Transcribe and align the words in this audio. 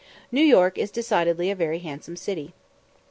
New 0.31 0.41
York 0.41 0.79
is 0.79 0.89
decidedly 0.89 1.51
a 1.51 1.55
very 1.55 1.77
handsome 1.77 2.15
city. 2.15 2.55